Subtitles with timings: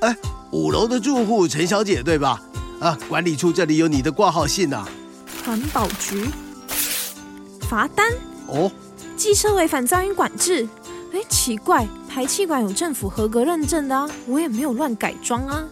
[0.00, 0.16] 哎，
[0.50, 2.42] 五楼的住户陈小姐对吧？
[2.80, 4.86] 啊，管理处这里有你的挂号信呐。
[5.44, 6.28] 环保局
[7.68, 8.10] 罚单
[8.46, 8.70] 哦，
[9.16, 10.66] 机车违反噪音管制。
[11.12, 15.64] 哎，奇怪，排气管有政府合格认证的啊，我也没有乱改装啊。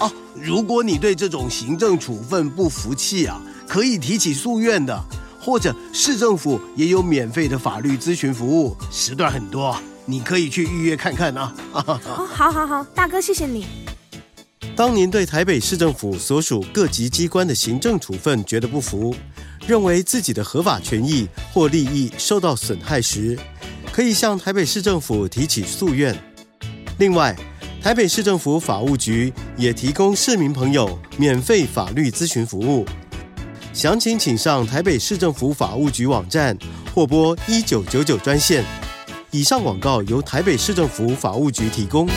[0.00, 4.98] 哦，如果你对这种行政处分不服气啊，可以提起诉愿的，
[5.40, 9.74] 或者市政府也有免费的法律咨询服务，时段很多，
[10.06, 11.54] 你可以去预约看看啊。
[11.72, 12.00] 哦，
[12.32, 13.66] 好好好，大哥，谢谢你。
[14.74, 19.14] 当您对台北市政府所属各级机关的行政处分觉得不服，
[19.66, 23.38] 认为自己的合法权益或利益受到损害时，
[23.90, 26.14] 可以向台北市政府提起诉愿。
[26.98, 27.34] 另外，
[27.82, 32.84] 台北市政府法务局也提供市民朋友免费法律咨询服务，
[33.72, 36.56] 详情请上台北市政府法务局网站
[36.94, 38.62] 或拨一九九九专线。
[39.36, 42.08] 以上广告由台北市政府法务局提供。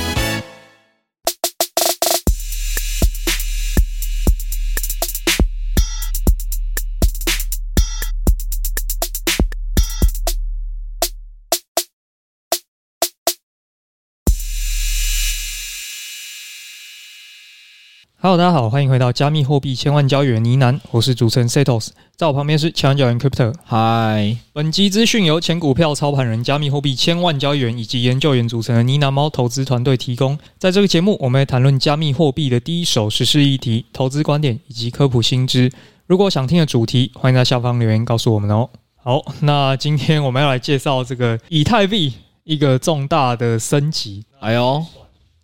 [18.21, 23.53] Hello，大家好，欢迎回到加密货币千万交易员呢喃，我是主持人 Setos，在我旁边是千万交易员 Crypto。
[23.63, 30.37] 嗨，本集资讯由前股票操盘人、加密货币千万交易员以及研究员组成的呢喃猫投资团队提供。
[30.57, 35.71] 在这个节目，我们会谈论加密货币的第一手时事议题、投资观点以及科普新知。
[36.05, 38.69] 如果想听的主题，欢迎在下方留言告诉我们哦。
[38.97, 44.25] 好，那今天我们要来介绍这个以太币一个重大的升级。
[44.41, 44.85] 哎呦。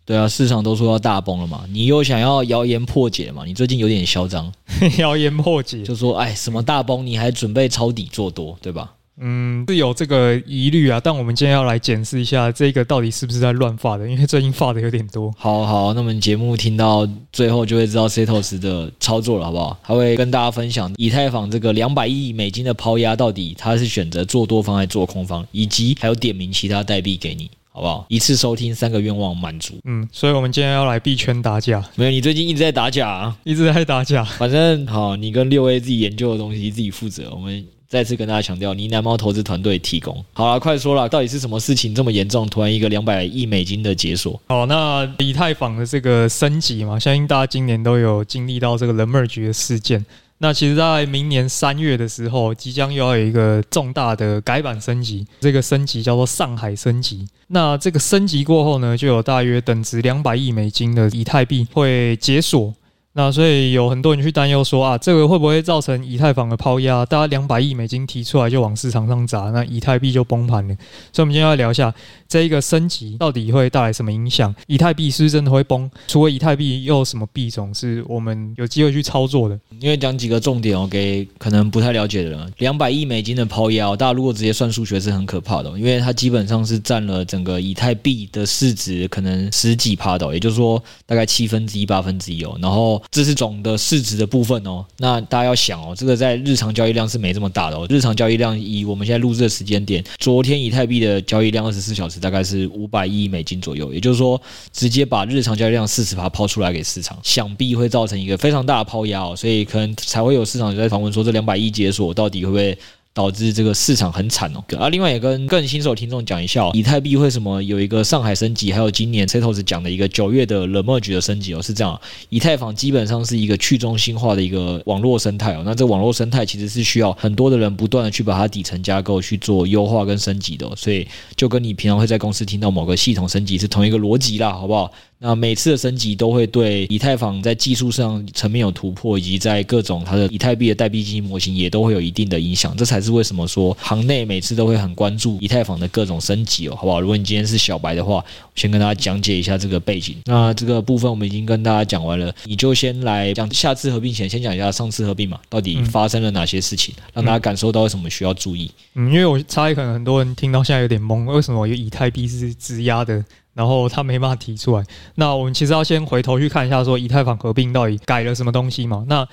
[0.06, 3.44] 对啊，市场都说要大崩了嘛，你又想要谣言破解嘛？
[3.44, 4.50] 你最近有点嚣张，
[4.98, 8.92] 谣言破解就说哎，什么大崩，你还准备抄底做多，对吧？
[9.18, 15.32] 嗯，是有这个疑虑啊，但我们今天要来检视一下这个到底是不是在乱发的，因为最近发的有点多。
[15.38, 19.78] 好好，那我们节目听到最后就会知道 Setos 的操作了，好不好？
[19.82, 28.06] 他会跟大家分享以太坊这个两百亿美金的抛压到底他是选择做多方还是做空方，以及还有点名其他代币给你，好不好？
[28.08, 29.74] 一次收听三个愿望满足。
[29.84, 31.84] 嗯，所以我们今天要来币圈打假。
[31.94, 34.24] 没有，你最近一直在打假啊，一直在打假。
[34.24, 37.30] 反正好，你跟六 A 自己研究的东西自己负责。
[37.30, 37.62] 我们。
[37.88, 40.22] 再次跟大家强调，呢喃猫投资团队提供。
[40.32, 42.44] 好了，快说了，到底是什么事情这么严重？
[42.48, 44.38] 突然一个两百亿美金的解锁。
[44.48, 50.04] 好，那以太坊的这个升级嘛，相信大家今年都有经历到这个 The Merge 的事件。
[50.38, 55.26] 那其实，在明年三月的时候，即将又要有一个重大的改版升级。
[55.40, 57.26] 这个升级叫做上海升级。
[57.48, 62.74] 那这个升级过后呢，就有大约等值两百亿美金的以太币会解锁。
[63.18, 67.02] 那所以有很多人去担忧说啊，这个会不会造成以太坊的抛压？
[67.06, 70.76] 大家两百亿美金提出来就往市场上砸，那以太币就崩盘了。
[71.14, 71.90] 所以，我们今天要聊一下
[72.28, 74.54] 这一个升级到底会带来什么影响？
[74.66, 75.90] 以太币是不是真的会崩？
[76.08, 79.58] 除了以太币，又有什么币种是我们有机会去操作的？
[79.80, 82.52] 因为讲几个重点哦，给可能不太了解的人。
[82.58, 93.02] 两百亿美金的抛压，大家如果直接算数学是很可怕的，因为它基本上是占了整个以太币的市值可能十几趴的，也就是说大概七分之一、八分之一哦，然后。
[93.10, 97.86] 这是总的市值的部分哦，那大家要想哦，这个在日常交易量是没这么大的哦。
[97.88, 104.40] 日常交易量以我们现在录制的时间点，昨天以太币的交易量二十四小时大概是五百亿美金左右，也就是说，
[104.72, 112.78] 直接把日常交易量四十趴抛出来给市场，想必会造成一个非常大的抛压哦，所以可能才会有市场在访问说，这两百亿解锁到底会不会？
[113.16, 114.62] 导致这个市场很惨哦。
[114.78, 125.62] 啊，另外也跟更新手听众讲一下，以太币为什么有一个上海升级，还有今年 Setos 讲的一个九月的 The Merge 的升级哦，是这样，以太坊基本上是一个去中心化的一个网络生态哦。
[125.64, 134.92] 那这网络生态其实是需要很多的人不断的去把它底层架构去做优化跟升级的，所以就跟你平常会在公司听到某个系统升级是同一个逻辑啦，好不好？
[135.18, 142.76] 那每次的升级都会对以太坊在技术上层面有突破，以及在各种它的以太币的代币经济模型也都会有一定的影响。
[142.76, 147.00] 这才是为什么说行内每次都会很关注以太坊的各种升级哦，好不好？
[147.00, 148.22] 如果你今天是小白的话，
[148.54, 150.16] 先跟大家讲解一下这个背景。
[150.26, 158.70] 那这个部分我们已经跟大家讲完了，你就先来讲下次合并前先讲一下上次合并嘛，到底发生了哪些事情，让大家感受到为什么需要注意。
[158.94, 163.24] 嗯，因为我猜可能很多人听到现在有点懵，为什么有以太币是质押的？
[163.56, 169.02] 然后他没办法提出来，那我们其实要先回头去看一下，说以太坊合并到底改了什么东西嘛？
[169.08, 169.26] 那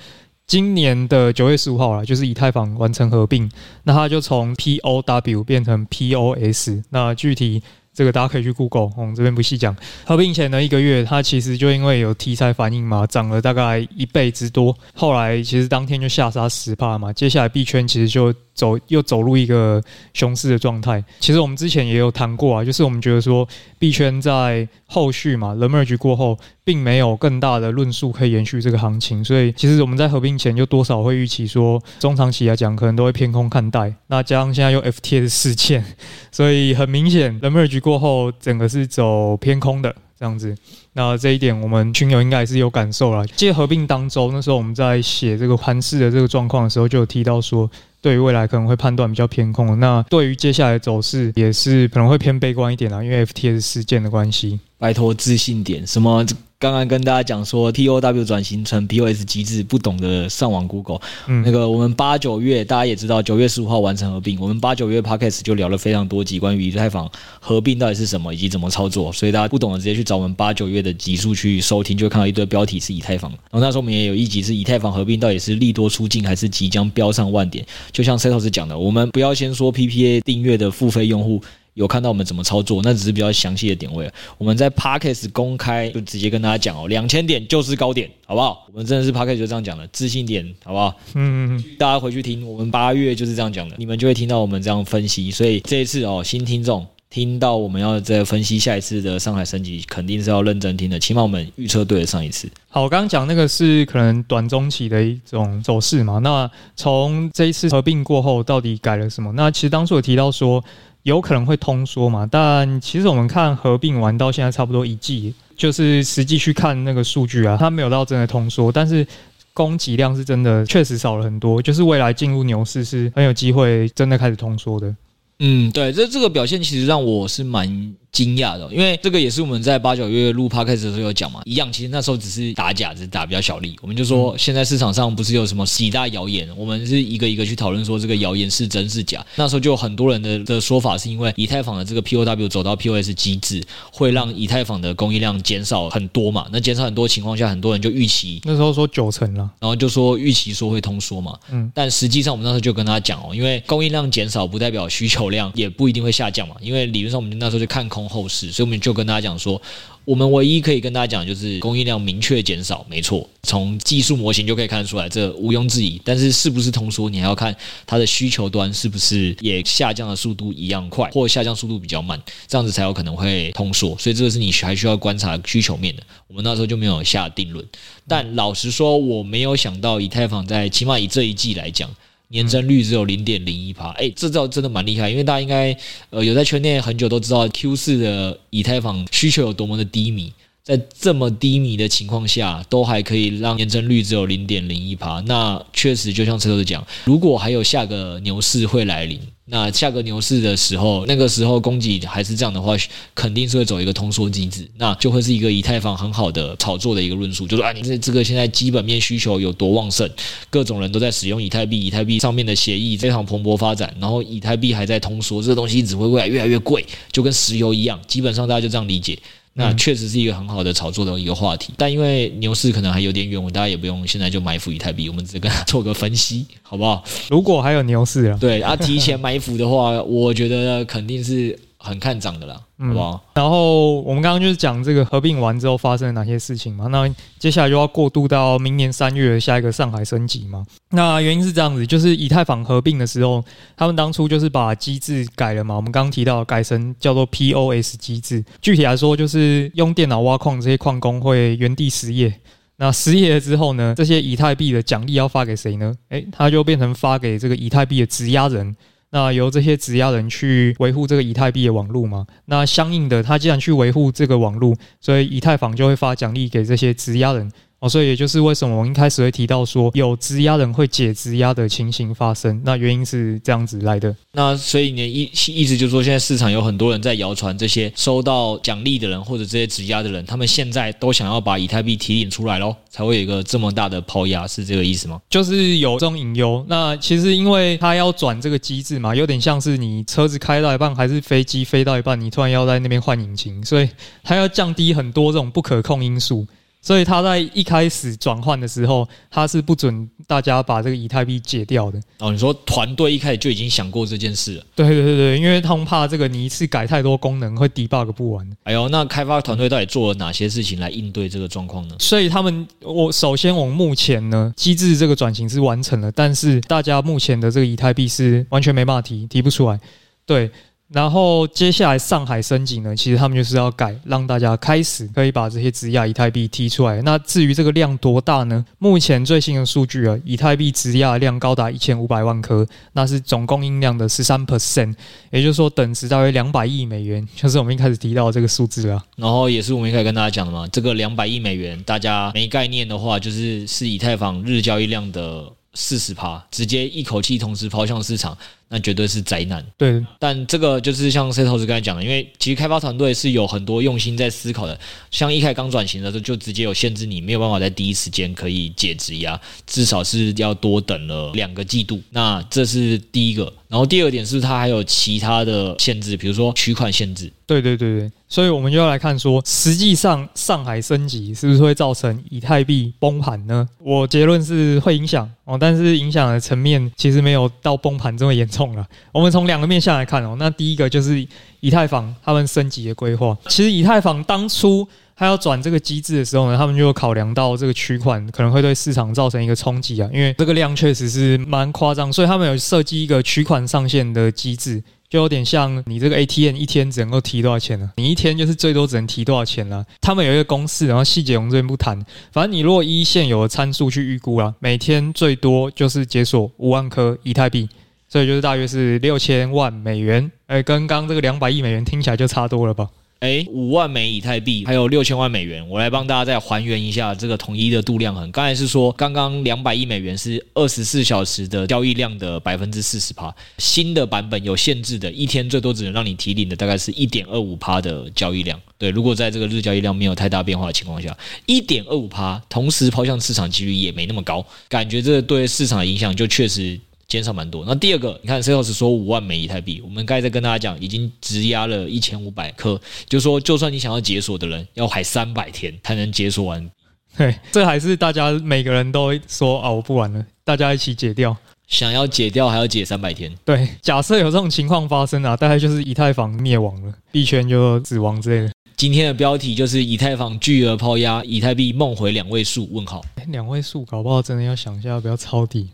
[0.46, 3.50] 今年的九月十五号了，就是以太坊完成合并，
[3.82, 7.62] 那它就从 POW 变成 POS，那具体
[7.92, 9.76] 这个大家可以去 Google，我们这边不细讲。
[10.04, 21.04] 合并前的一个月，它其实就因为有题材反应嘛，涨了大概一倍之多，后来其实当天就下杀十帕嘛，接下来币圈其实就走又走入一个熊市的状态。
[21.20, 23.46] 其实我们之前也有谈过啊，就是我们觉得说
[23.78, 33.92] 币圈在后续嘛，The Merge 过后，并没有更大的论述可以延续这个行情，所以其实我们在合并前就多少会预期说，中长期来讲可能都会偏空看待。
[34.06, 35.84] 那加上现在又 FTX 事件，
[36.32, 39.94] 所以很明显，The Merge 过后整个是走偏空的。
[40.16, 40.56] 这样子，
[40.92, 43.26] 那这一点我们群友应该也是有感受了。
[43.26, 47.68] 借合并当周，那时候我们在写这个盘势的这个状况的时候，就有提到说，
[48.04, 49.80] 对于未来可能会判断比较偏空。
[49.80, 54.60] 那对于接下来的走势，也是可能会偏悲观一点啦，因为 FTS 事件的关系。
[54.76, 56.22] 拜托自信点，什么？
[56.64, 60.98] 刚刚跟大家讲说 T O W 转型成 POS 机制，不懂得上网 Google。
[61.26, 64.40] 嗯，那个我们八九月大家也知道，九月十五号完成合并。
[64.40, 67.06] 我们八九月 Podcast 就聊了非常多集关于以太坊
[67.38, 69.12] 合并到底是什么，以及怎么操作。
[69.12, 73.30] 所以大家不懂的直接去找我们八九月的集数去收听，就会看到一堆标题是以太坊。
[73.30, 77.62] 然后那时候我们也有一集是以太坊合并到底是利多出尽，还是即将飙上万点。
[77.92, 81.42] 就像 Setos 讲的，我们不要先说 PPA 订阅的付费用户。
[81.74, 84.10] 有看到我们怎么操作，那只是比较详细的点位。
[84.38, 88.64] 我们在 p a c k a s 公开就直接跟大家讲哦，两千点就是高点，好不好？
[88.72, 90.94] 我们真的是 p a c k a s 就这样讲的，自信点，好不好？
[91.14, 95.30] 嗯嗯，大家回去听，我们八月就是这样讲的，你们就会听到我们这样分析。
[95.32, 102.48] 所以这一次哦，新听众听到我们要再分析下一次的上海升级，肯定是要认真听的，起码我们预测对了上一次。
[102.68, 106.20] 好，我刚刚讲那个是可能短中期的一种走势嘛。
[106.20, 109.32] 那从这一次合并过后，到底改了什么？
[109.32, 110.62] 那其实当初有提到说。
[111.04, 112.28] 有可能会通缩嘛？
[112.30, 119.06] 但其实我们看合并完到现在差不多一季，就是实际去看那个数据啊，它没有到真的通缩，但是
[119.52, 124.94] 供给量是真的确实少了很多，就是未来进入牛市是很有机会真的开始通缩的。
[125.38, 127.94] 嗯，对，这这个表现其实让我是蛮。
[128.14, 133.76] 惊讶的，因为这个也是我们在八九月录 podcast 的时候有讲嘛，一样，其实那时候只是打假，只是打比较小力。
[133.82, 139.26] 我们就说，现在市场上不是有什么几大谣言，我们是一个一个去讨论说这个谣言是真是假。
[139.34, 146.46] 那时候就有很多人的的说法，是因为以太坊的这个 POW 走到 POS 机制，会让以太坊的供应量减少很多嘛？
[146.52, 151.36] 那减少很多情况下，很多人就预期那时候说九成了，然后就说预期说会通缩嘛。
[151.50, 158.80] 嗯，但实际上我们那时候就跟他讲哦，因为供应量减少不代表需求量也不一定会下降嘛，因为理论上我们那时候就看空后市，所以我们。
[158.84, 159.58] 就跟大家讲说，
[160.04, 165.98] 我们唯一可以跟大家讲就是供应量明确减少，没错，从技术模型就可以看得出来，这毋庸置疑。
[166.04, 167.56] 但是是不是通缩，你还要看
[167.86, 173.96] 它的需求端是不是也下降的速度一样快，或下降速度比较慢，这样子才有可能会通缩。
[173.96, 176.02] 所以这个是你还需要观察需求面的。
[176.26, 177.66] 我们那时候就没有下定论。
[178.06, 181.88] 但老实说，我没有想到以太坊在起码以这一季来讲。
[182.34, 185.74] 年增率只有零点零一趴，哎，这招真的蛮厉害，因为大家应该
[186.10, 190.32] 呃有在圈内很久都知道 Q 四的以太坊需求有多么的低迷。
[190.64, 202.74] 在这么低迷的情况下，都还可以让年增率只有零点零一趴，那确实就像车头讲，如果还有下个牛市会来临，那下个牛市的时候，那个时候供给还是这样的话，
[203.14, 210.08] 肯定是会走一个通缩机制，那就会是一个以太坊很好的炒作的一个论述，就是啊，你这这个现在基本面需求有多旺盛，
[210.48, 216.82] 各种人都在使用以太币，以太币上面的协议非常蓬勃发展，然后以太币还在通缩，这个东西只会未来越来越贵，
[217.12, 219.18] 就跟石油一样，基本上大家就这样理解。
[219.54, 227.02] 那确实是一个很好的炒作的一个话题，但因为牛市可能还有点远，我大家也不用现在就埋伏以太币，我们只是跟它做个分析，好不好？
[227.30, 231.58] 如果还有牛市啊，对啊，提前埋伏的话，我觉得肯定是。
[231.84, 233.24] 很看涨的啦，好不好？
[233.34, 236.86] 然后我们刚刚就是讲这个合并完之后发生了哪些事情嘛。
[236.86, 237.06] 那
[237.38, 240.64] 接下来就要过渡到明年三月下一个上海升级嘛。
[240.90, 243.44] 那原因是这样子，就是以太坊合并的时候，
[243.76, 245.76] 他们当初就是把机制改了嘛。
[245.76, 252.32] 我们刚刚提到改成叫做 POS 机制，具体来说就是用电脑挖矿，这些矿工会原地失业。
[252.76, 255.94] 那失业了之后呢，这些以太币的奖励要发给谁呢？
[256.08, 258.74] 诶，他就变成发给这个以太币的质押人。
[259.14, 262.26] 那由这些质押人去维护这个以太币的网络嘛？
[262.46, 267.48] 那相应的，他既然去维护这个网络，所以以太坊就会发奖励给这些质押人。
[267.84, 274.16] 哦，所以也就是为什么我一开始会提到说有质押人会解质押的情形发生，那原因是这样子来的。
[274.32, 285.20] 那所以你的意意思就是说，现在市场有很多人在谣传，这些收到奖励的人或者这些质押的人，他们现在都想要把以太币提领出来喽，才会有一个这么大的抛压，是这个意思吗？
[285.28, 286.64] 就是有这种隐忧。
[286.66, 293.90] 那其实因为他要转这个机制嘛，有点像是你车子开到一半，还是飞机飞到一半，你突然要在那边换引擎，所以
[294.22, 296.46] 它要降低很多这种不可控因素。
[296.84, 301.98] 所以他在一开始转换的时候，他是不准大家把这个以太币解掉的。
[302.18, 304.64] 哦，你说团队一开始就已经想过这件事了？
[304.76, 308.46] 对对对对，因为他们怕这个你一次改太多功能会 debug 不完。
[308.64, 311.96] 哎呦，那开发团队到底做了哪些事情来应对这个状况呢？
[311.98, 319.80] 所以他们，我首先我们目前呢，机制这个转型是完成了，但是大家目前的这个以太币是完全没办法提，提不出来。
[320.26, 320.50] 对。
[320.94, 327.02] 然后接下来上海升级呢，其实他们就是要改，让大家开始可以把这些质押以太币提出来。
[327.02, 328.64] 那至于这个量多大呢？
[328.78, 334.94] 目前最新的数据啊，以太币质押量高达一千五百万颗，那是总供应量的十三 percent，
[335.32, 339.04] 也就是说等值大约两百亿美元，就是我们一开始提到这个数字啊。
[339.16, 348.38] 然后也是我们一开始跟大家讲的嘛，这个两百亿美元，大家没概念的话，就是是以太坊日交易量的四十趴，直接一口气同时抛向市场。
[348.74, 349.64] 那绝对是灾难。
[349.78, 354.76] 对，但这个就是像 Cetos 刚才讲的，因为其实开发团队是有很多用心在思考的。
[355.12, 362.02] 像一开始刚转型的时候，就直接有限制，你没有办法在第一时间可以解质押，至少是要多等了两个季度。
[362.10, 363.52] 那这是第一个。
[363.68, 367.32] 然后第二点是，它还有其他的限制，比如说取款限制。
[367.46, 373.68] 对对对对，所以我们就要来看说，实际上上海升级是不是会造成以太币崩盘呢？
[373.80, 378.63] 我结论是会影响哦，但是影响的层面其实没有到崩盘这么严重。
[379.12, 381.26] 我们从两个面向来看哦，那第一个就是
[381.60, 383.36] 以太坊他们升级的规划。
[383.48, 397.92] 其实以太坊当初还要转这个机制的时候呢，他们就考量到这个取款可能会对市场造成一个冲击啊，因为这个量确实是蛮夸张，所以他们有设计一个取款上限的机制，就有点像你这个 ATM 一天只能够提多少钱呢？
[397.96, 399.84] 你一天就是最多只能提多少钱呢？
[400.00, 401.96] 他们有一个公式，然后细节我们这边不谈，
[402.32, 407.68] 反正你如果依现有的参数去预估啊，每天最多就是解锁五万颗以太币。
[408.14, 412.88] 所以就是大约是六千万美元，哎，跟刚刚这个两百亿美元听起来就差多了吧？
[413.18, 418.30] 哎，五万枚以太币，还有六千万美元，我来帮大家再还原一下这个统一的度量衡。
[418.30, 428.56] 刚才是说，刚刚两百亿美元是二十四小时的交易量的百分之四十趴，新的版本有限制的，一天最多只能让你提领的大概是一点二五趴的交易量。
[428.78, 431.12] 对，如果在这个日交易量没有太大变化的情况下，
[431.46, 436.78] 一点二五趴，同时抛向市场几率也没那么高，感觉这对市场的影响就确实。
[437.06, 437.64] 减少蛮多。
[437.66, 446.70] 那第二个，你看 Setos 说五万枚以太币，我们刚才在跟大家讲，已经质押了一千五百颗，就是说就算你想要解锁的人，要还三百天才能解锁完。
[447.16, 451.36] 对，这还是大家每个人都说啊，我不玩了，大家一起解掉。
[451.66, 453.32] 想要解掉还要解三百天。
[453.42, 458.52] 对，假设有这种情况发生啊，大概就是以太坊灭亡了，币圈就死亡之类的。
[458.76, 462.68] 今天的标题就是以太坊巨额抛压，以太币梦回两位数？
[462.70, 463.02] 问号。
[463.28, 465.70] 两位数，搞不好真的要想一下要不要抄底。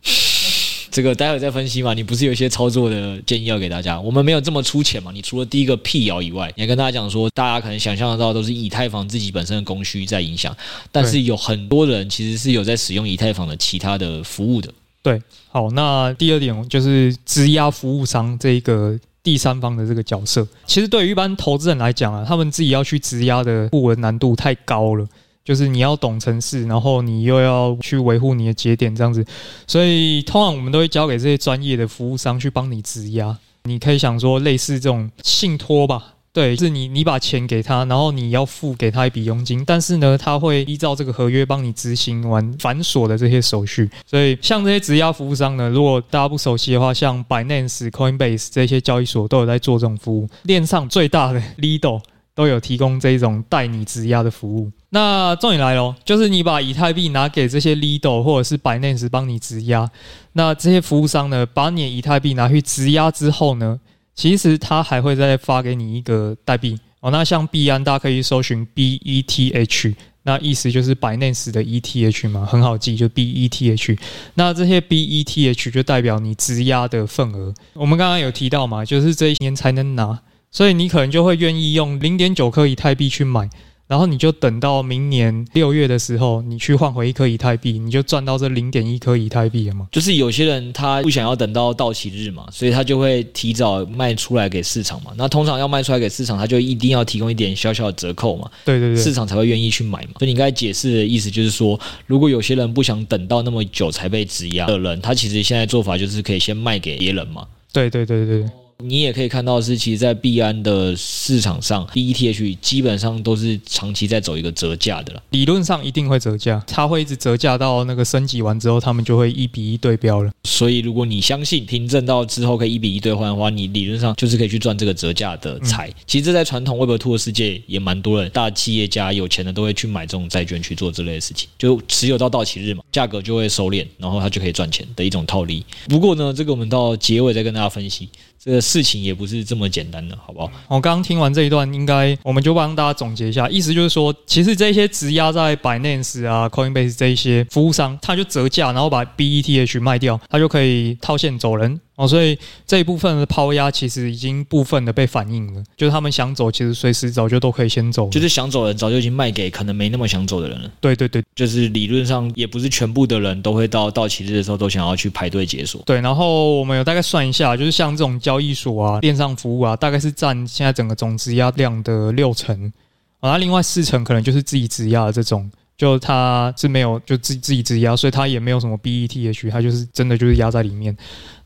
[0.91, 4.01] 这个待会再分析嘛，你不是有一些操作的建议要给大家？
[4.01, 5.11] 我们没有这么粗浅嘛。
[5.13, 10.55] 你除了第一个辟谣以外，你还跟大家讲说，大家可能想象得到都是以太坊自己本身的供需在影响，
[10.91, 14.73] 但是有很多人其实是有在使用以太坊的其他的服务的。
[15.03, 25.07] 对，好，那第二点就是质押服务商这一个第三方的这个角色，其实对于一般投资人来讲啊，他们自己要去质押的不稳难度太高了。
[25.51, 29.27] 就是你要懂程式，然后你又要去维护你的节点这样子，
[29.67, 33.37] 所以通常我们都会交给这些专业的服务商去帮你质押。
[33.65, 43.91] 你可以想说类似这种信托吧，对，是你你把钱给他，然后你要付给他一笔佣金，但是呢，他会依照这个合约帮你执行完繁琐的这些手续。
[44.07, 52.01] 所以像这些质押服务商呢，如果大家不熟悉的话，像 Binance、Coinbase 这些交易所都有在做这种服务，链上最大的 Lido
[52.41, 54.73] 都有提供这一种代你质押的服务。
[54.89, 59.87] 那重点来了，就是你把以太币拿给这些 Lido 或者是 Binance 帮你质押，
[60.33, 63.79] 那这些服务商呢，把你的以太币拿去质押之后呢，
[64.15, 67.11] 其实他还会再发给你一个代币哦。
[67.11, 73.99] 那像币安，大家可以搜寻 BETH，那意思就是 Binance 的 ETH 嘛，很好记，就 BETH。
[74.33, 77.53] 那这些 BETH 就代表你质押的份额。
[77.75, 80.19] 我们刚刚有提到嘛，就是这一年才能拿，
[80.51, 83.49] 所以你可能就会愿意用零点九颗以太币去买。
[83.87, 89.89] 然后你就等到明年六月的时候，你去换回一颗以太币，你就赚到这零点一颗以太币了嘛。
[89.91, 95.11] 就是有些人他不想要等到到期日嘛，所以他就会提早卖出来给市场嘛。
[95.17, 98.49] 那通常要卖出来给市场，他就一定要提供一点小小的折扣嘛。
[98.65, 100.11] 对对对，市场才会愿意去买嘛。
[100.21, 101.77] 所以你刚才解释的意思就是说，
[102.07, 107.45] 如果有些人不想等到那么久才被质押的人，他其实现在做法就是可以先卖给别人嘛。
[107.73, 108.49] 对对对对。
[108.83, 115.23] 你也可以看到是，其实，在币安的市场上，BETH 基本上都是长期在走一个折价的了。
[115.31, 120.31] 理论上一定会折价，它会一直折价到那个升级完之后，他们就会一比一对标了。
[120.45, 125.89] 所以，如果你相信凭证到之后可以一比一兑换的话，你理论上就是可以去赚这个折价的财。
[125.89, 135.65] 嗯、其实这在传统 Web2 的世界也蛮多人，大企业家有钱的都会去买这种债券去做这类的事情，就持有到到期日嘛，价格就会收敛，然后他就可以赚钱的一种套利。
[135.89, 138.09] 不过呢，这个我们到结尾再跟大家分析。
[138.43, 140.49] 这个事情也不是这么简单的，好不好？
[140.69, 151.81] 我刚刚听完这一段，应该我们就帮大家总结一下，意思就是说，其实这些质押在 Binance 啊、Coinbase 这一些服务商，他就折价，然后把 BETH 卖掉，他就可以套现走人。
[152.01, 160.71] 哦，所以这一部分的抛压其实已经部分的被反映了，就是他们想走，其实随时早就都可以先走，就是想走的人早就已经卖给可能没那么想走的人了。
[160.81, 165.83] 对对对，就是理论上也不是全部的人都会到到期日的时候都想要去排队解锁。
[165.85, 172.73] 对，然后我们有大概算一下，就是像这种交易所啊、电商服务啊，大概是占现在整个总质押量的六成，
[173.21, 175.51] 啊，另外四成可能就是自己质押的这种。
[175.81, 180.95] 就他是没有就自自己质押，所以他也没有什么 BETH，他就是真的就是压在里面。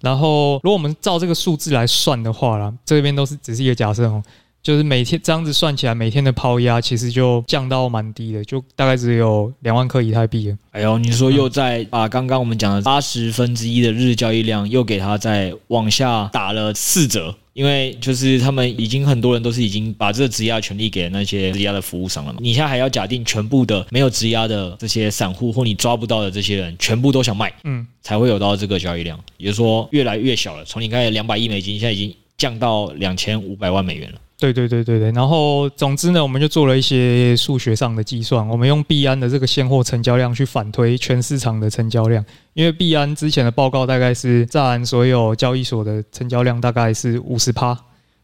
[0.00, 4.20] 然后如果我们照这个数字来算的话啦，这边都是只是一个假设哦，
[4.64, 10.56] 就是每天这样子算起来，每天的抛压其实就降到蛮低的，就大概只有两万颗以太币了。
[10.70, 17.36] 哎呦，你说又在把刚刚我们讲的八十分之一的日交易量又给它再往下打了四折。
[17.52, 30.64] 因为就是他们已经很多人都是已经把这个质押权利给了那些质押的服务商了嘛，你现在还要假定全部的没有质押的这些散户或你抓不到的这些人全部都想卖，嗯，才会有到这个交易量，也就是说越来越小了。
[30.64, 34.18] 从你开始两百亿美金，现在已经降到两千五百万美元了。
[34.52, 42.22] 对对对对对，然后总之呢，我们就做了一些数学上的计算，我们用币安的这个现货成交量去反推全市场的成交量，
[42.52, 47.74] 因为币安之前的报告大概是占所有交易所的成交量大概是五十趴，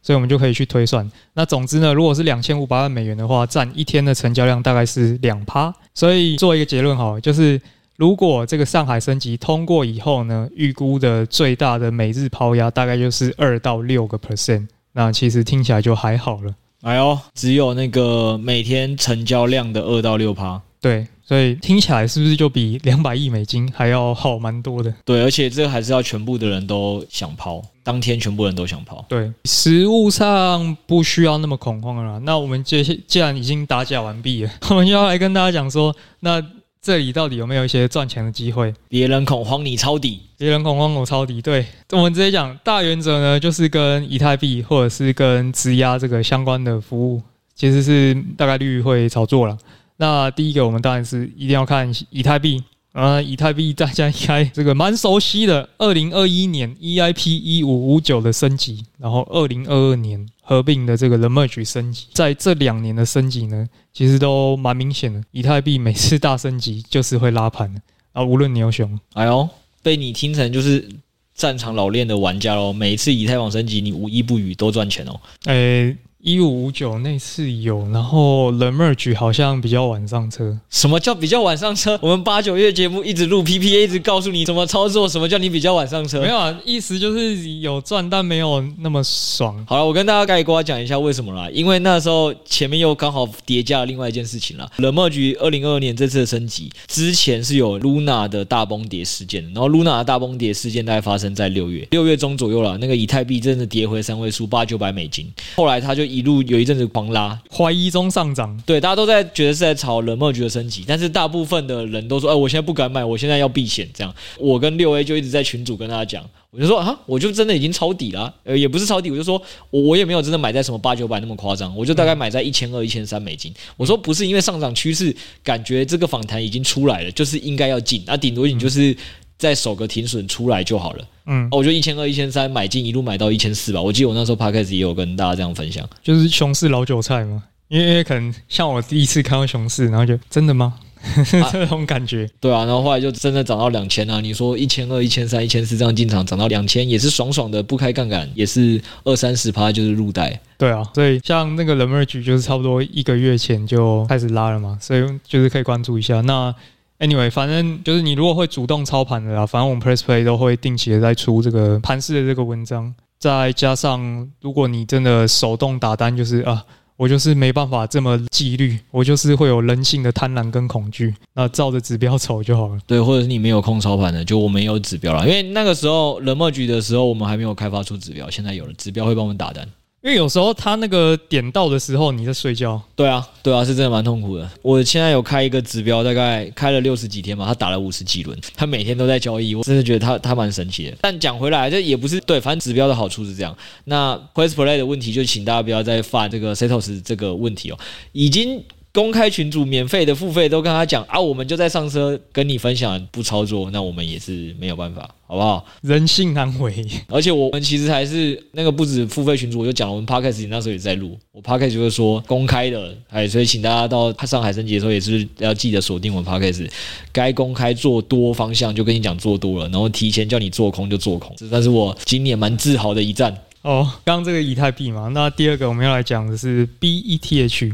[0.03, 1.11] 所以我们就可以去推算。
[1.33, 7.59] 那总之呢，如果是两千五百万美元的话，占一天的成交量大概是两趴，所以做一个结论哈，就是
[7.97, 14.67] 如果这个上海升级通过以后呢，预估的最大的每日抛压大概就是二到六个 percent。
[14.92, 16.54] 那其实听起来就还好了。
[16.82, 20.61] 哎呦，只有那个每天成交量的二到六趴。
[20.80, 24.94] 对，所以听起来是不是就比两百亿美金还要好蛮多的？
[25.04, 29.04] 对，而且这个还是要全部的人都想抛，当天全部人都想抛。
[29.06, 32.18] 对，实物上不需要那么恐慌了。
[32.20, 36.42] 那我们接既然已经打假完毕了， 我们就要来跟大家讲说，那。
[36.83, 38.73] 这里到底有没有一些赚钱的机会？
[38.89, 41.43] 别人恐慌你抄底，别人恐慌我抄底。
[41.43, 47.21] 对，我们直接讲大原则呢，就是跟以太币或者是跟质押这个相关的服务，
[47.55, 49.59] 其实是大概率会炒作了。
[49.99, 52.65] 那第一个，我们当然是一定要看以太币。
[52.92, 65.22] 啊，以太币大家应该 这个蛮熟悉的，二零二一年 EIP 一五五九的升级，然后二零二二年合并的这个 The Merge 升级，在这两年的升级呢，其实都蛮明显的。
[65.31, 67.81] 以太币每次大升级就是会拉盘的
[68.12, 68.98] 啊，无论牛熊。
[69.12, 69.48] 哎呦，
[69.83, 70.88] 被你听成就是
[71.35, 75.20] 战场老练的玩家喽，每一次以太网升级，你无一不语都赚钱哦。
[75.44, 75.96] 哎。
[76.22, 80.59] 一五五九那次有，然后 The Merge 好像比较晚上车。
[80.68, 81.98] 什么叫比较晚上车？
[82.02, 85.09] 我们八九月节目一直录 PPA，一直告诉你怎么操作。
[85.09, 86.20] 什么叫你比较晚上车？
[86.20, 89.64] 没有啊，意思就是有赚，但没有那么爽。
[89.66, 91.48] 好了，我跟大家概括讲一下为什么啦。
[91.50, 94.70] 因为那时候前面又刚好叠加了另外一件事情了。
[94.76, 102.76] The Merge 二零二二年这次的升级之前是有 Luna 的大崩跌事件，然后 Luna 的大崩跌事件大概发生在六月，六月中左右了。
[102.76, 105.26] 那个以太币真的跌回三位数，八九百美金。
[105.56, 106.10] 后来他就。
[106.11, 113.88] 一路有一阵子狂拉，怀疑中上涨，对，大家都在觉得是在炒冷漠局的升级，但是大部分的人都说，哎，我现在不敢买，我现在要避险。
[113.94, 123.55] 这样，我跟六 A 就一直在群组跟大家讲，我就说啊，我就真的已经抄底了，呃，也不是抄底，我就说我我也没有真的买在什么八九百那么夸张，我就大概买在一千二、一千三美金。
[123.77, 128.96] 我说不是因为上涨趋势，感觉这个访谈已经出来了，就是应该要进，那顶多你就是。
[129.40, 131.05] 再守个停损出来就好了。
[131.24, 133.81] 嗯，我就一千二、一千三买进，一路买到一千四吧。
[133.81, 137.42] 我记得我那时候 Podcast 也有跟大家这样分享，就是熊市老韭菜嘛。
[137.68, 140.74] 因为因为可能像我第一次看到熊市，然后就真的吗？
[141.50, 142.29] 这种感觉。
[142.38, 144.20] 对啊，然后后来就真的涨到两千啊。
[144.20, 150.38] 你说一千二、一千三、一千四这样进场涨到两千，也是爽爽的，不开杠杆也是二三十趴就是入袋。
[150.59, 156.20] 对啊，所以像那个 The Merge 就是差不多一个月前就开始拉了嘛，所以就是可以关注一下。
[156.20, 156.55] 那。
[157.01, 166.63] Anyway，反正就是你如果会主动操盘的啦，反正我们 Press Play 都会定期的在出这个盘势的这个文章，再加上如果你真的手动打单，就是啊，
[166.97, 172.79] 我就是没办法这么纪律，我就是会有人性的贪婪跟恐惧，那照着指标走就好了。
[172.87, 179.67] 对，或者是你没有空操盘的，就我们有指标了，因为那个时候冷漠局的时候，我们还没有开发出指标，现在有了指标会帮我们打单。
[180.03, 184.51] 因为有时候他那个点到的时候你在睡觉，对啊，对啊，是真的蛮痛苦的。
[184.63, 190.97] 我现在有开一个指标，大概开了六十几天嘛，他打了五十几轮，他每天都在交易，我真的觉得他他蛮神奇的。
[191.03, 193.55] 但讲回来，这也不是对，反正指标的好处是这样。
[193.85, 197.79] 那 Quest Play 的问题，就请大家不要再犯这个 Setos 这个问题哦，
[198.13, 198.65] 已经。
[198.92, 205.64] 公开群主免费的付费都跟他讲啊，我们就在上车跟你分享，不操作，那我们也是没有办法，好不好？
[205.83, 206.85] 人性难为。
[207.07, 216.68] 而且我们其实还是那个不止付费群主，我就讲了，我们 Podcast 那时候也在录，我 Podcast 就是说公开的，哎，所以请大家到上海升级的时候也是要记得锁定我们 Podcast，
[217.12, 223.33] 该公开做多方向就跟你讲做多了，然后提前叫你做空就做空，这算是我今年蛮自豪的一战。
[223.62, 227.72] 哦，刚刚这个以太币嘛，那第二个我们要来讲的是 BETH。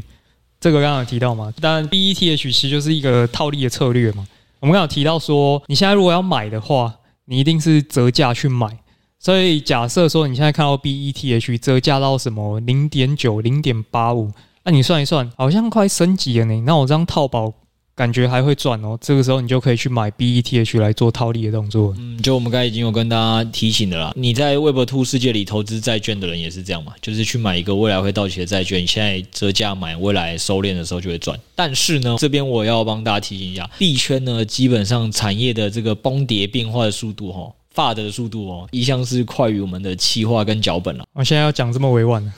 [0.67, 4.27] 这个刚刚有提到嘛，当然 BETH 其实就是一个套利的策略嘛。
[4.59, 6.93] 我们刚刚有提到说，你现在如果要买的话，
[7.27, 8.77] 你一定是折价去买。
[9.21, 14.33] 所以假设说你现在看到 BETH 折价到什么零点九、零点八五，
[14.65, 16.61] 那你算一算，好像快升级了呢。
[16.63, 17.53] 那我这样套保。
[17.97, 21.95] 感觉还会赚哦，这个时候你就可以去买 BETH 来做套利的动作。
[21.97, 31.41] 嗯，就我们刚才已经有跟大家提醒的啦，你在 Web Two 世界里投资债券的人也是这样嘛，就是去买一个未来会到期的债券，你现在折价买，未来收敛的时候就会赚。
[31.55, 37.51] 但是呢，这边我要帮大家提醒一下，币圈呢基本上产业的这个崩跌变化的速度哈。
[37.77, 41.05] 发的速度哦，一向是快于我们的企划跟脚本了。
[41.13, 42.33] 我现在要讲这么委婉了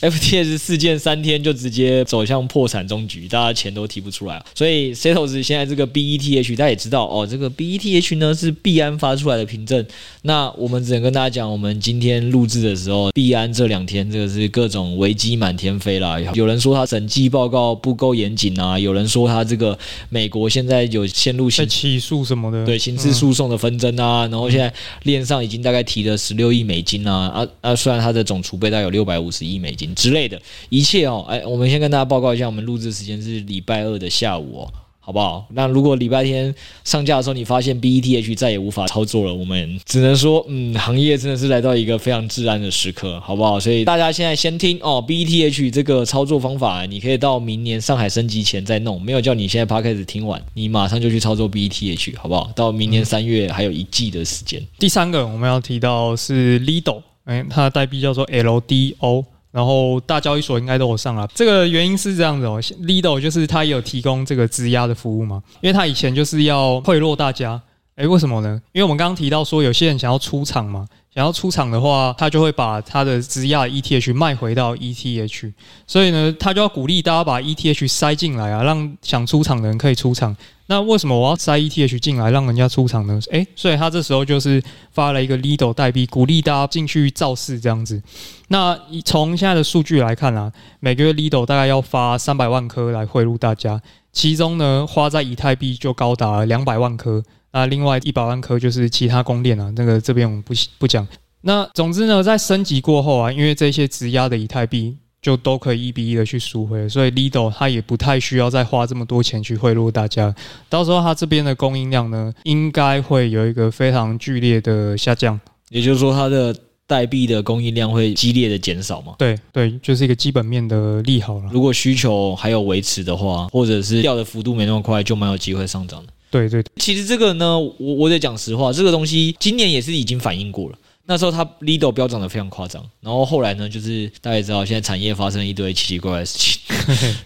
[0.00, 4.44] ，FTX 事件三天就直接走向破产终局，大家钱都提不出来。
[4.52, 9.86] 所以 Setos 现在这个 BETH，大家也知道哦，这个 BETH 呢是币安发出来的凭证。
[10.22, 16.18] 那我们只能跟大家讲，我们今天录制的时候，币安这两天这个是各种危机满天飞啦。
[16.34, 19.78] 有人说他审计报告不够严谨啊，有人说他这个
[20.08, 24.28] 美国现在有陷入刑起诉什么的，对刑事诉讼的纷争啊。
[24.32, 24.72] 然后现在
[25.04, 27.76] 链上已经大概提了十六亿美金啊啊啊！
[27.76, 30.40] 虽然它的总储备大概有六百五十亿美金之类的，
[30.70, 34.72] 一切哦，哎，我们先跟大家报告一下，我们录制时间是礼拜二的下午哦。
[35.04, 35.44] 好不好？
[35.50, 43.58] 那如果礼拜天上架的时候，你发现 BETH 再也无法操作了，我们只能说，嗯，行业真的是来到一个非常自然的时刻，好不好？
[43.58, 52.52] 所以大家现在先听哦，BETH 这个操作方法，你可以到明年上海升级前再弄，没有叫你现在 Podcast 听完，你马上就去操作 BETH，好不好？
[52.54, 54.62] 到明年三月还有一季的时间。
[54.78, 59.24] 第三个我们要提到是 Lido，哎，它的代币叫做 LDO。
[59.52, 67.60] 然后大交易所应该都有上了，这个原因是这样子哦，Lido 就是他也有提供这个质押的服务嘛，因为他以前就是要贿赂大家，
[67.96, 68.60] 诶，为什么呢？
[68.72, 70.86] 因为我们刚刚提到说有些人想要出场嘛。
[71.14, 75.52] 想要出场的话，他就会把他的质押 ETH 卖回到 ETH，
[75.86, 80.34] 所以呢，他就要鼓励大家把 ETH 塞进来啊，让想出场的人可以出场。
[80.72, 83.20] 那为什么我要塞 ETH 进来，让人家出场呢？
[83.30, 88.02] 诶，所以他这时候就是发了一个 Lido 代币，鼓励大家进去造势这样子。
[88.48, 93.82] 那从现在的数据来看啊，每个月 Lido 大概要发三百万颗来贿赂大家，
[94.14, 97.22] 其中呢，花在以太币就高达两百万颗。
[97.52, 101.06] 那另外一百万颗就是其他公链啊，那个这边我们不不讲。
[101.42, 110.34] 那总之呢，在升级过后啊，因为这些质押的以太币就都可以一比一的去赎回，所以 Lido 它也不太需要再花这么多钱去贿赂大家。
[110.68, 115.40] 到时候它这边的供应量呢，应该会有一个非常剧烈的下降。
[115.70, 116.54] 也就是说，它的
[116.86, 119.14] 代币的供应量会激烈的减少嘛？
[119.16, 121.44] 对对，就是一个基本面的利好了。
[121.52, 126.12] 如果需求还有维持的话，或者是掉的幅度没那么快，就蛮有机会上涨的。
[126.30, 130.76] 对对，其实这个呢，我我得讲实话，这个东西今年也是已经反映过了。
[131.12, 136.58] 那时候它 Lido 飙涨的非常夸张，然后后来呢，就是大家也知道，现在产业发生一堆奇奇怪怪的事情，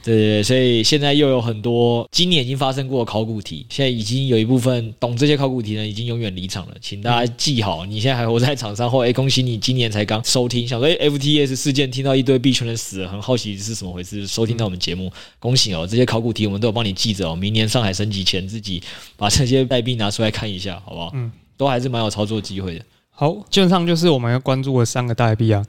[0.03, 18.83] 对 对对，所以现在又有很多今年已经发生过的考古题，现在已经有一部分懂这些考古题呢，已经永远离场了，请大家记好，你现在还活在场上，后哎，恭喜 你今年才刚收听，想说哎 FTS 事件听到一堆币圈人死了，很好奇是什么回事，收听到我们节目，恭喜哦，这些考古题我们都有帮你记着哦，明年上海升级前自己
[19.16, 21.12] 把这些 代币拿出来看一下，好不好？
[21.14, 22.85] 嗯，都还是蛮有操作机会的。
[23.19, 25.65] 好，基本上就是我们要关注的三个代币啊，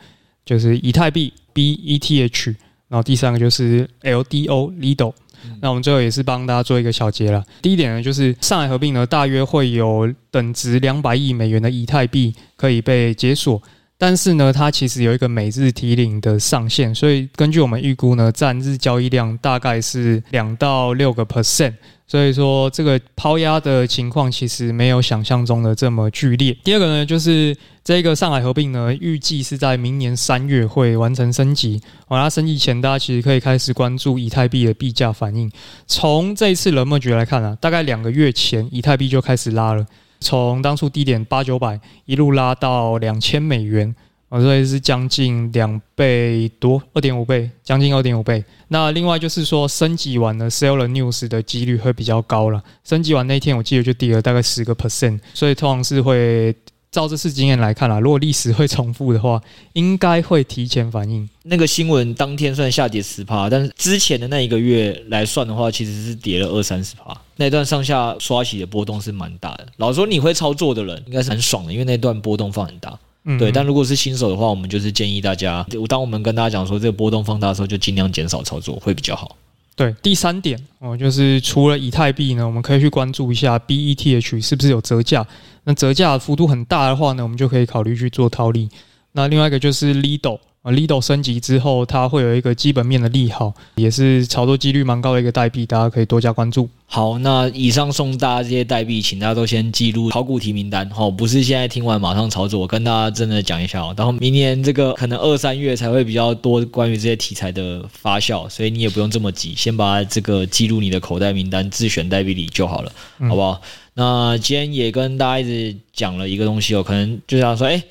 [0.46, 2.54] 就是以太币 BETH，
[2.90, 5.14] 然后第三个就是 LDO Lido。
[5.62, 7.42] 那我们最后也是帮大家做一个小结了。
[7.62, 13.62] 第一点呢，就是上海合并呢，大约会有等值两百亿美元的以太币可以被解锁。
[13.98, 21.76] 但是呢，它其实有一个每日提领的上限，所以根据我们预估呢，占日交易量大概是两到六个 percent。
[22.10, 26.56] 所以说，这个抛压的情况其实没有想象中的这么剧烈。
[26.64, 31.82] 第二个呢，就是这个上海合并呢，预计是在明年三月会完成升级。
[32.08, 35.52] 完了，升级前大家其实可以开始关注以太币的币价反应。
[35.86, 39.86] 从这一次冷默局来看啊，大概两个月前以太币就开始拉了，
[40.22, 43.94] 从当初低点八九百一路拉到两千美元。
[44.30, 48.44] 啊，所以是将近两倍多，二点五倍，将近二点五倍。
[48.68, 52.62] 那另外就是说，升级完了 sell the news 的几率会比较高了。
[52.84, 56.54] 升级完那天，我记得就跌了大概十个 percent，所以通常是会
[56.92, 59.42] 照这次经验来看啦，如果历史会重复的话，
[59.74, 61.30] 应该会提前反应。
[61.44, 67.18] 那个新闻当天算下跌十趴，但是之前的那一个月来算的话，其实是跌了二三十趴。
[67.38, 69.68] 那段上下刷洗的波动是蛮大的。
[69.78, 73.00] 老实说，你会操作的人应该是很爽的，因为那段波动放很大。
[73.28, 79.36] 嗯，对，但如果是新手的话，我们就是建议大家，当我们跟大家讲说这个波动放大的时候，就尽量减少操作会比较好。
[79.76, 85.28] 对，第三点哦，就是除了以太币呢，我们可以去关注一下 BETH 是不是有折价。
[85.66, 88.70] 那折价幅度很大的话呢，我们就可以考虑去做套利。
[89.12, 90.40] 那另外一个就是 Lido。
[90.64, 96.68] Lido 升级之后，它会有一个基本面的利好，也是操作几率蛮高的一个代币，大家可以多加关注。
[96.86, 102.60] 好，那以上送大家这些代币，请大家都先记录炒股题名单，好，不是现在听完马上操作。
[102.60, 112.92] 我跟大家真的讲一下哦，然后明年这个可能二三月才会比较多关于这些题材的发酵，所以你也不用这么急，先把这个记录你的口袋名单，自选代币里就好了，
[113.30, 113.62] 好不好？
[113.62, 113.62] 嗯、
[113.94, 117.82] 那今天也跟大家一直讲了一个东西哦，可能就想说，哎。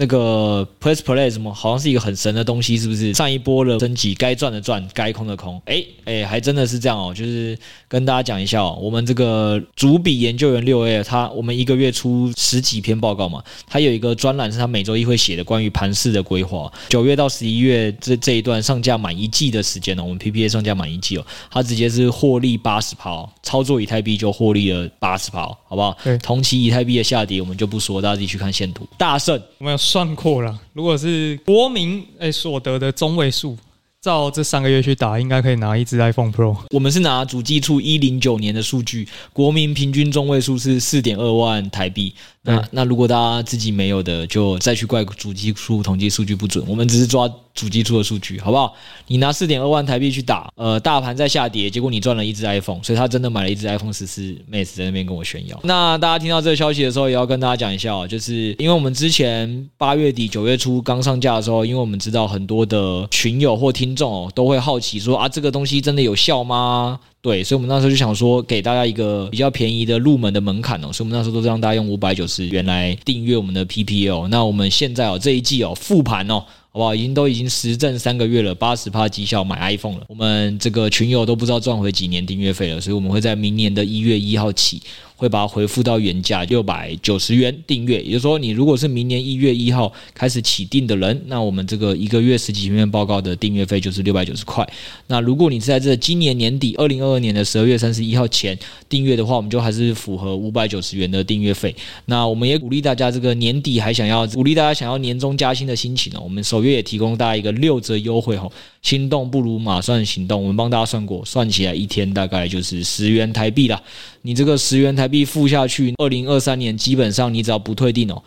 [0.00, 3.12] 那个 press play 什么，好像是一个很神的东西，是不是？
[3.12, 5.60] 上一波的升级，该赚的赚，该空的空。
[5.66, 7.12] 哎哎，还真的是这样哦。
[7.14, 7.54] 就是
[7.86, 16.72] 跟大家讲一下哦，我们这个主笔研究员六 A，他我们一个月出十几篇报告嘛，他有一个专栏是他每周一会写的关于盘市的规划。
[16.88, 25.94] 九月到十一月这这一段上架满一季的时间呢，我们 PPA 上架满一季哦，他直接是获利八十趴，操作以太币就获利了八十趴，好不好？
[26.02, 28.88] 对，同期以太币的下跌我们就不说，大家自己去看线图。
[28.96, 29.89] 大胜，我们有。
[29.90, 33.58] 算过了，如果是国民诶所得的中位数，
[34.00, 36.56] 照这三个月去打，应该可以拿一支 iPhone Pro。
[36.70, 42.14] 我们是拿主计处一零九年的数据，国民平均中位数是四点二万台币。
[42.42, 46.64] 那那如果大家自己没有的，就再去怪主计处统计数据不准。
[46.68, 48.74] 我们只是抓主计处的数据，好不好？
[49.06, 55.58] 你拿四点二万台币去打，呃，大盘在下跌，结果你赚了一支 iPhone，所以他真的买了一支 iPhone 十四 Max 在那边跟我炫耀。
[55.64, 66.98] 那大家听到这个消息的时候，也要跟大家讲一下哦，就是因为我们之前八月底九月初刚上架的时候，因为我们知道很多的群友或听众哦都会好奇说啊，这个东西真的有效吗？
[67.22, 74.28] 对，所以我们那时候就想说，给大家一个比较便宜的入门的门槛哦，所以我们那时候都是让大家用五百九十元来订阅我们的 PPL。
[74.28, 76.94] 那我们现在哦，这一季哦复盘哦，好不好？
[76.94, 80.06] 已经都已经实证三个月了，八十趴绩效买 iPhone 了。
[80.08, 84.80] 我们这个群友都不知道赚回几年订阅费了，所以我们会在明年的一月一号起。
[85.20, 94.66] 会把它回复到原价六百九十元订阅，也就是说，你如果是明年一月一号开始起订的人，那我们这个一个月十几篇报告的订阅费就是六百九十块。
[95.08, 101.76] 那如果你是在这今年年底二零二二年的十二月三十一号前订阅的话，我们就还是符合五百九十元的订阅费。
[102.06, 108.50] 那我们也鼓励大家这个年底还想要鼓励大家想要年终加薪的心情呢，我们首月也提供大家一个六折优惠哈，
[108.82, 113.80] 心动不如马上行动，我们帮大家算过，算起来一天大概就是十元台币啦。
[114.22, 118.22] 你这个十元台币付下去，二零二三年基本上你只要不退订哦，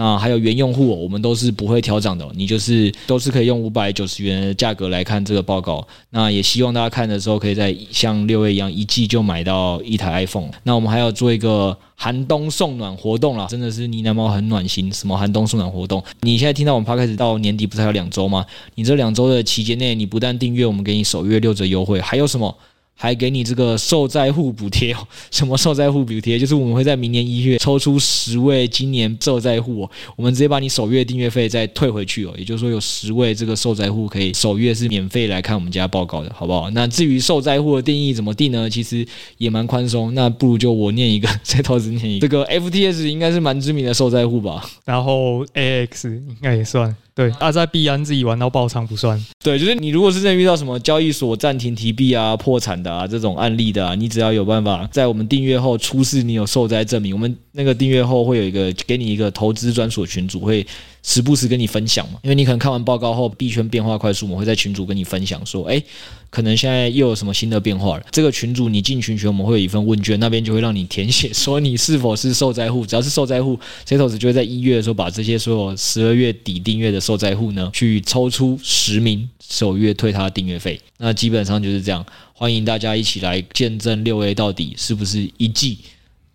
[0.00, 5.84] 那还有原用户，我们都是不会调涨的，你就是都是可以用五百九十元的价格来看这个报告。
[6.10, 10.50] 那也希望大家看的时候，可以在像六月一样一季就买到一台 iPhone。
[10.62, 14.92] 那我们还要做一个寒冬送暖活动啦，真的是呢喃猫很暖心。
[14.92, 16.00] 什么寒冬送暖活动？
[16.20, 18.46] 你现在听到我们 p 开始到年底不是还有两周吗？
[18.76, 22.56] 你这两周的期间内，你不但订阅，我们给你首月六折优惠，还有什么？
[23.00, 24.98] 还给你这个受灾户补贴哦？
[25.30, 26.36] 什么受灾户补贴？
[26.36, 32.34] 就是我们会在明年一月抽出十位今年受灾户哦，我们直接把你首月订阅费再退回去哦。
[32.36, 36.68] 也就是说，有十位这个受灾户可以首月是免费来看我们家报告的，好不好？
[36.70, 38.68] 那至于受灾户的定义怎么定呢？
[38.68, 39.06] 其实
[39.36, 40.12] 也蛮宽松。
[40.14, 42.26] 那不如就我念一个， 再投资念一个。
[42.26, 44.68] 这个 FTS 应该是蛮知名的受灾户吧？
[44.84, 46.94] 然后 AX 应该也算。
[47.18, 49.20] 对，啊，在币安自己玩到爆仓不算。
[49.42, 60.64] 对，就是你如果是真的遇到什么交易所暂停提币啊、破产的啊这种案例的啊，你只要有办法在我们订阅后出示你有受灾证明，我们那个订阅后会有一个给你一个投资专属群组会。
[61.02, 65.82] 时不时跟你分享嘛，因为你可能看完报告后币圈变化快速，我们会在群组跟你分享说，哎，
[66.28, 68.04] 可能现在又有什么新的变化了。
[68.10, 80.78] 这个群组你进群群，我们会有一份问卷，那边就会让你填写说你是否是受灾户，只要是受灾户，Setos 就会在一月的时候把这些所有十二月底订阅的受灾户呢，去抽出十名首月退他订阅费。
[80.98, 85.78] 那基本上就是这样，欢迎大家一起来见证六 A 到底是不是一季。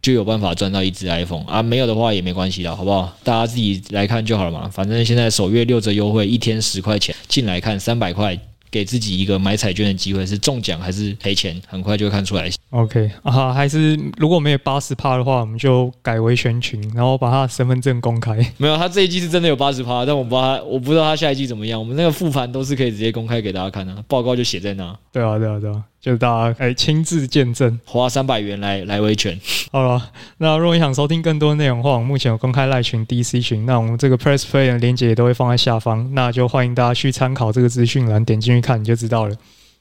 [0.03, 3.11] 就有办法赚到一只 iPhone 啊，没有的话也没关系的，好不好？
[3.23, 4.69] 大家自己来看就好了嘛。
[4.69, 8.37] 反正现在首月六折优惠，一天十块钱进来看三百块，
[8.69, 11.59] 给自己一个买彩券的机会，是中奖还是赔钱？
[11.65, 12.49] 很快就会看出来。
[12.71, 18.35] OK 啊，还是如果没有八十趴的话，我们就改为全群，然后把他的身份证公开。
[18.57, 21.79] 没有，他这一季是真的有八十趴，但我不知道他，我不知道他下一季怎么样。
[21.79, 24.93] 我们那个复盘都是可以直接公开给大家看的，报告就写在那。
[25.13, 25.81] 对啊，对啊，对啊。
[26.03, 29.39] 就大家哎，亲自见证，花三百元来来维权。
[29.71, 39.35] 好了，那如果你想收听更多内容的话，我们目前有公开赖群、DC 群，那我们这个 Press Play 的链接也都会放在下方，那就欢迎大家去参考这个资讯栏，点进去看你就知道了。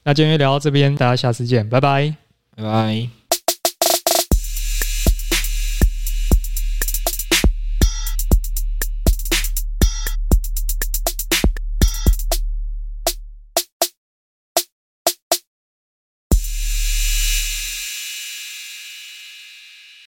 [0.05, 2.15] 那今天就聊到这边，大家下次见，拜拜，
[2.55, 3.22] 拜拜。